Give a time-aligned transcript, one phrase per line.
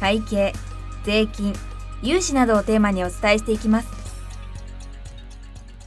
[0.00, 0.52] 会計
[1.04, 1.54] 税金
[2.02, 4.04] 融資などをテーマにお伝えしていきます。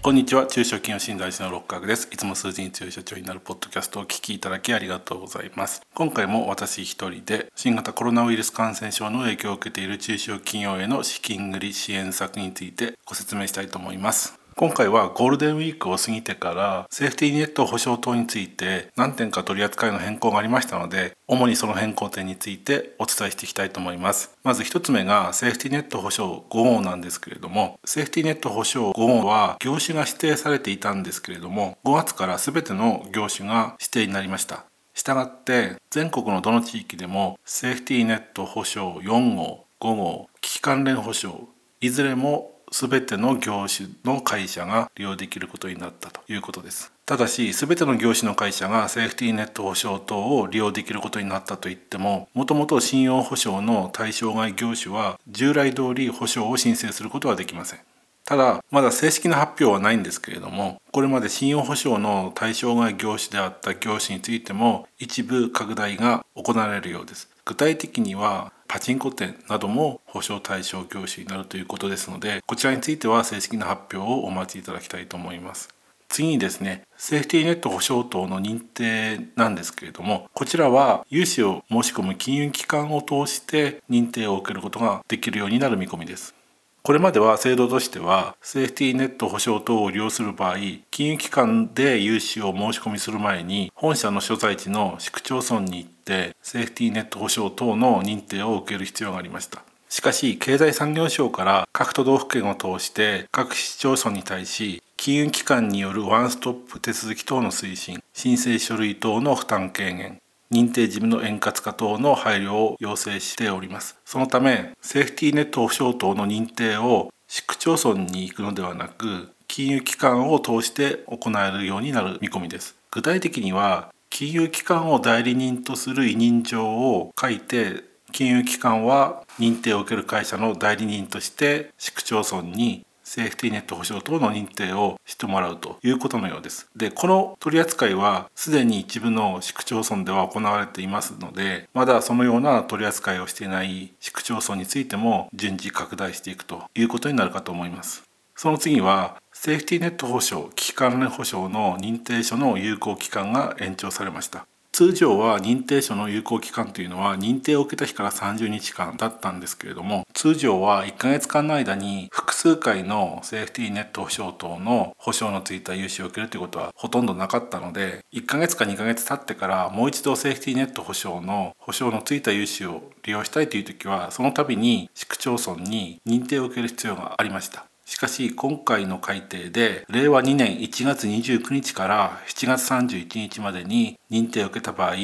[0.00, 0.46] こんにちは。
[0.46, 2.08] 中小企業診断士の六角です。
[2.10, 5.82] いつも数字に強い社長になるポッドキャストをお聞きいただきありがとうございます。
[5.92, 14.38] 今回も私一人で新型コロナウイルス感染症の影響を受けている中小企業への資金繰り支援策についてご説明したいと思います。
[14.58, 24.36] 今回はゴールデンウィークを過ぎてからセーフティーネット保証等について何点か取り扱いの変更がありましたので主にその変更点についてお伝えしていきたいと思います。
[24.42, 34.64] まず1つ目がセーフティーネット保証5号なんですけれどもセーフティーネット保証5号は業種が指定されていたんですけれども5月から全ての業種が指定になりました。
[34.92, 41.48] したがって全国のどの地域でもセーフティーネット保証4号5号危機関連保証
[41.80, 46.92] いずれも全ての業種の会社が利用できることになったということです。
[47.06, 57.80] ただし、全ての業種の会社がセーフティーネット保証等を利用できることになったといっても、もともと信用保証の対象外業種は従来通り保証を申請することはできません。
[58.28, 67.30] ただ、まだ正式な発表はないんですけれども、これまで信用保証の対象外業種であった業種についても一部拡大が行われるようです。
[67.46, 75.70] 具体的にはパチンコ店なども保証対象業種になるということですのでこちらについては正式な発表をお待ちいただきたいと思います。
[76.08, 86.34] 次にですねセーフティーネット保証等の認定なんですけれどもこちらは融資を申し込む金融機関を通して認定を受けることができるようになる見込みです。
[86.82, 90.56] これまでは制度としてはセーフティーネット保証等を利用する場合
[90.90, 99.62] 金融機関で融資を申し込みする前に本社の所在地の市区町村に行ってセーフティーネット保証等の認定を受ける必要がありました。
[99.90, 110.20] しかし経済産業省から各都道府県を通して各市町村に対し金融機関によるワンストップ手続き等の推進申請書類等の負担軽減。
[110.50, 113.98] 認定事務の円滑化等の配慮を要請しております。
[114.04, 122.76] そのため、セーフティーネット保証等の認定を市区町村に行くのではなく、金融機関を通して行えるようになる見込みです。
[122.90, 136.68] 具体的には、金融機関を代理人とする委任状を書いて、金融機関は認定を受ける会社の代理人として市区町村にセーフティーネット保証等の認定をしてもらうということのようです。
[136.76, 148.02] で、この取り扱いはすでに一部の市区町村では行われていますので、まだそのような取り扱いをしていない市区町村についても順次拡大していくということになるかと思います。
[148.36, 154.46] その次は、セーフティーネット保証、危機関連保証の認定書の有効期間が延長されました。
[154.78, 177.66] 通常は認定書の有効期間というのは認定を受けた日から30日間だったんですけれども通常は1ヶ月間の間に複数回のセーフティーネット保証等の保証のついた融資を受けるということはほとんどなかったので1ヶ月か2ヶ月経ってからもう一度セーフティーネット保証の保証のついた融資を利用したいという時はその度に市区町村に認定を受ける必要がありました。
[177.88, 184.96] しかし今回の改定で令和2年1月29日から7月31日までに認定を受けた場合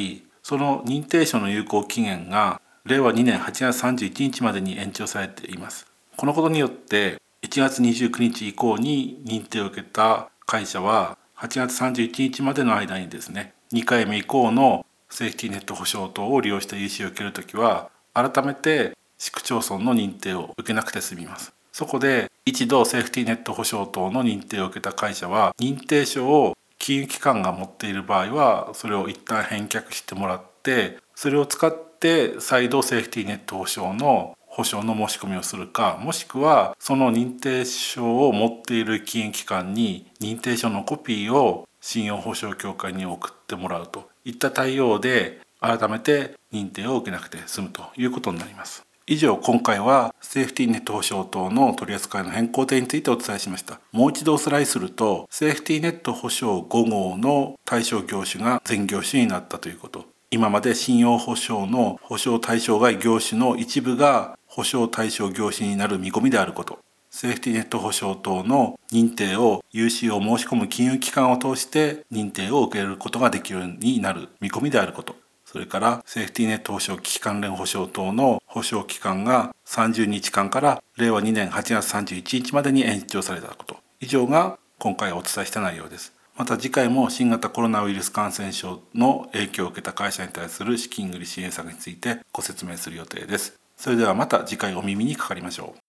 [0.43, 5.87] その認定書の有効期限が令和2年8月31日までに延長されています。
[6.15, 21.51] このことによって1月29日以降に認定を受けた会社は8月31日までの間にですね2回目以降のセーフティーネット保証等を利用した融資を受けるときは改めて市区町村の認定を受けなくて済みます。
[21.75, 48.85] そこで一度セーフティーネット保証等の認定を受けた会社は認定書を金融機関が持っている場合はそれを一旦返却してもらってそれを使って再度セーフティーネット保証の保証の申し込みをするかもしくはその認定書を持っている金融機関に認定書のコピーを信用保証協会に送ってもらうといった対応で改めて認定を受けなくて済むということになります。
[49.07, 53.79] 以上今回はセーフティーネット保証等の取り扱いの変更点についてお伝えしました。
[53.93, 60.03] もう一度おさらいするとセーフティーネット保証5号の対象業種が全業種になったということ。
[60.31, 66.79] 今まで信用保証の保証対象外業種の一部が保証対象業種になる見込みであること。
[67.09, 75.15] セーフティーネット保証等の認定を融資を申し込む金融機関を通して認定を受けることができるようになる見込みであること。
[75.45, 83.75] それからセーフティーネット保証危機関連保証等の保証期間が30日間から令和2年8月31日までに延長されたこと。
[83.99, 86.13] 以上が今回お伝えした内容です。
[86.37, 93.59] また次回も新型コロナウイルス感染症の影響を受けた会社に対する資金繰り支援策についてご説明する予定です。
[93.75, 95.79] それではまた次回お耳にかかりましょう。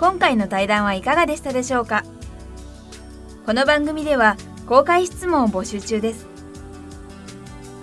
[0.00, 2.04] 今回の対談はいかがでしたでしょうか？
[3.44, 6.35] この番組では公開質問を募集中です。